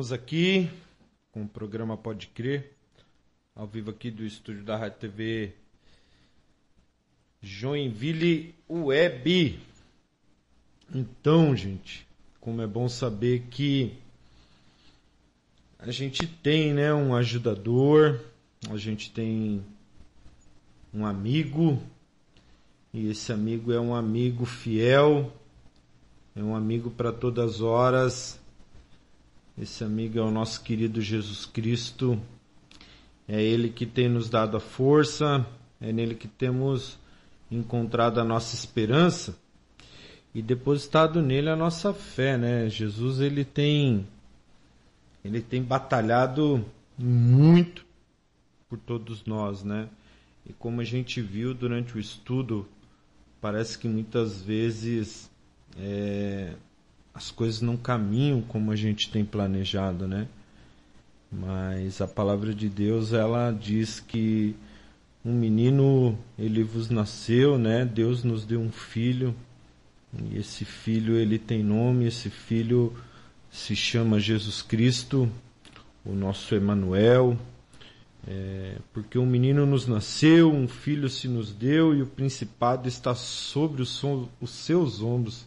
[0.02, 0.68] Voltamos aqui
[1.30, 2.72] com o programa Pode Crer,
[3.54, 5.52] ao vivo aqui do estúdio da Rádio TV
[7.40, 9.60] Joinville Web.
[10.92, 12.04] Então, gente,
[12.40, 13.96] como é bom saber que
[15.78, 18.18] a gente tem, né, um ajudador,
[18.68, 19.64] a gente tem
[20.92, 21.80] um amigo,
[22.92, 25.32] e esse amigo é um amigo fiel,
[26.34, 28.41] é um amigo para todas as horas.
[29.56, 32.20] Esse amigo é o nosso querido Jesus Cristo.
[33.28, 35.46] É ele que tem nos dado a força,
[35.80, 36.98] é nele que temos
[37.50, 39.36] encontrado a nossa esperança
[40.34, 42.68] e depositado nele a nossa fé, né?
[42.68, 44.06] Jesus ele tem
[45.24, 46.64] ele tem batalhado
[46.98, 47.84] muito
[48.68, 49.88] por todos nós, né?
[50.46, 52.66] E como a gente viu durante o estudo,
[53.40, 55.30] parece que muitas vezes
[55.78, 56.54] é,
[57.14, 60.26] as coisas não caminham como a gente tem planejado, né?
[61.30, 64.54] Mas a palavra de Deus ela diz que
[65.24, 67.84] um menino ele vos nasceu, né?
[67.84, 69.34] Deus nos deu um filho
[70.30, 72.94] e esse filho ele tem nome, esse filho
[73.50, 75.30] se chama Jesus Cristo,
[76.04, 77.38] o nosso Emanuel,
[78.26, 83.14] é, porque um menino nos nasceu, um filho se nos deu e o principado está
[83.14, 84.02] sobre os,
[84.40, 85.44] os seus ombros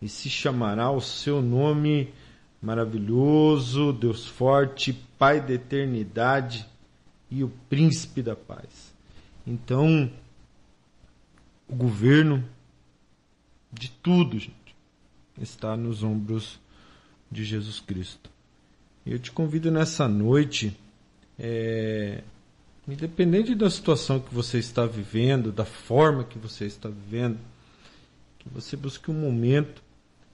[0.00, 2.12] e se chamará o seu nome
[2.60, 6.64] maravilhoso, Deus forte, Pai da eternidade
[7.28, 8.94] e o príncipe da paz.
[9.44, 10.10] Então,
[11.68, 12.44] o governo
[13.72, 14.76] de tudo, gente,
[15.40, 16.60] está nos ombros
[17.30, 18.30] de Jesus Cristo.
[19.04, 20.76] Eu te convido nessa noite,
[21.38, 22.22] é,
[22.86, 27.38] independente da situação que você está vivendo, da forma que você está vivendo,
[28.38, 29.82] que você busque um momento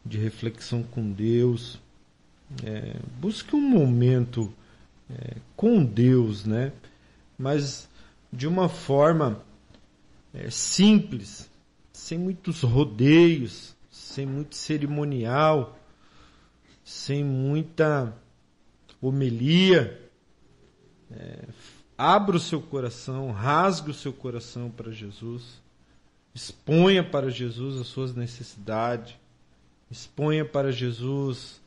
[0.04, 1.80] de reflexão com Deus,
[2.62, 4.52] é, busque um momento
[5.10, 6.72] é, com Deus, né?
[7.38, 7.88] Mas
[8.32, 9.42] de uma forma
[10.32, 11.48] é, simples,
[11.92, 15.78] sem muitos rodeios, sem muito cerimonial,
[16.84, 18.14] sem muita
[19.00, 20.00] homilia.
[21.10, 21.44] É,
[21.96, 25.60] abra o seu coração, rasgue o seu coração para Jesus,
[26.34, 29.16] exponha para Jesus as suas necessidades,
[29.90, 31.60] exponha para Jesus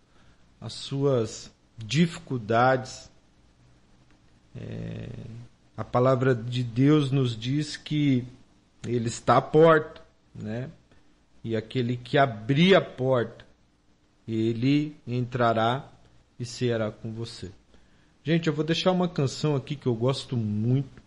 [0.60, 3.10] as suas dificuldades.
[4.56, 5.10] É,
[5.76, 8.26] a palavra de Deus nos diz que
[8.86, 10.02] Ele está à porta,
[10.34, 10.70] né?
[11.44, 13.46] E aquele que abrir a porta,
[14.28, 15.90] ele entrará
[16.38, 17.52] e será com você.
[18.24, 21.02] Gente, eu vou deixar uma canção aqui que eu gosto muito,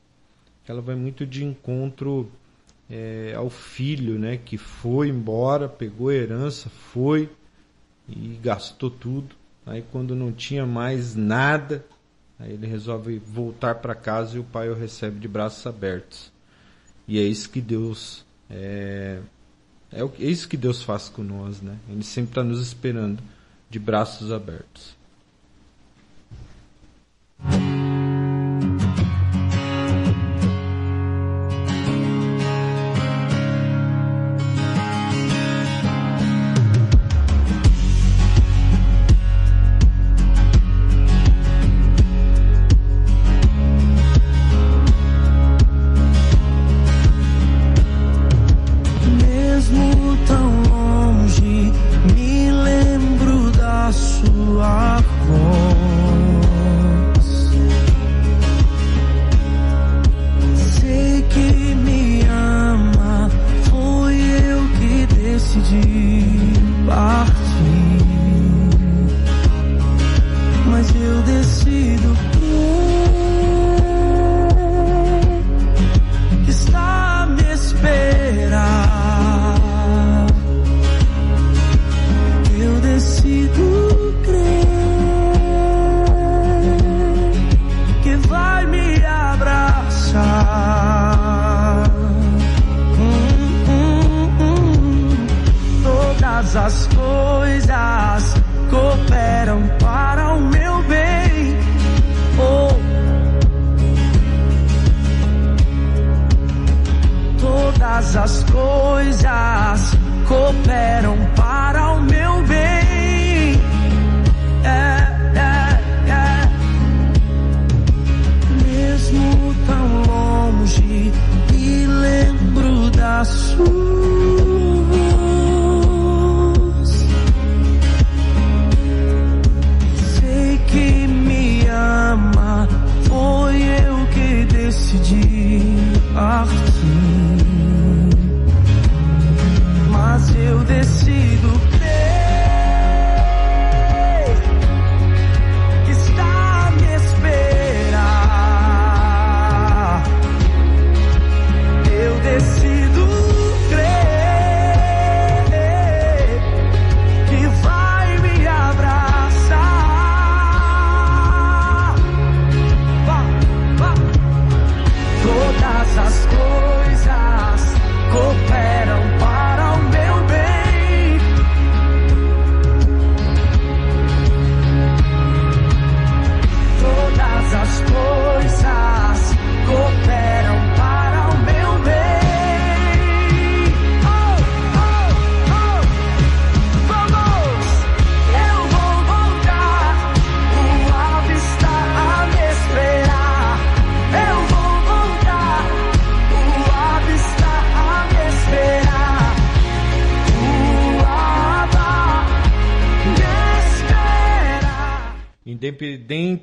[0.66, 2.30] ela vai muito de encontro
[2.90, 4.36] é, ao filho, né?
[4.36, 7.30] Que foi embora, pegou a herança, foi
[8.08, 9.34] e gastou tudo.
[9.64, 11.84] Aí quando não tinha mais nada,
[12.38, 16.32] aí ele resolve voltar para casa e o pai o recebe de braços abertos.
[17.06, 19.20] E é isso que Deus é,
[19.92, 21.76] é, é isso que Deus faz com nós, né?
[21.88, 23.22] Ele sempre está nos esperando
[23.68, 24.96] de braços abertos.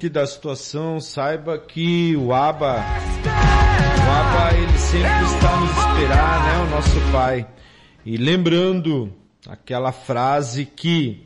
[0.10, 6.70] Da situação, saiba que o Abba, o Abba ele sempre está nos esperar, né, o
[6.70, 7.48] nosso Pai.
[8.06, 9.14] E lembrando
[9.46, 11.26] aquela frase que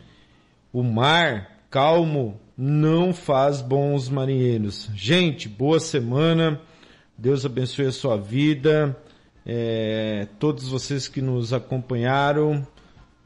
[0.74, 4.90] o mar calmo não faz bons marinheiros.
[4.96, 6.60] Gente, boa semana.
[7.16, 8.98] Deus abençoe a sua vida.
[9.46, 12.66] É, todos vocês que nos acompanharam.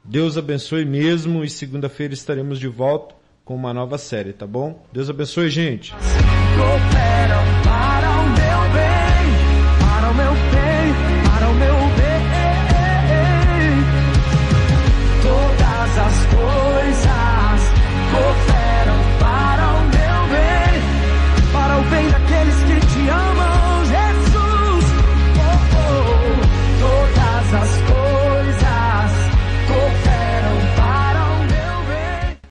[0.04, 3.16] Deus abençoe mesmo e segunda-feira estaremos de volta
[3.46, 4.84] com uma nova série, tá bom?
[4.92, 5.94] Deus abençoe, gente.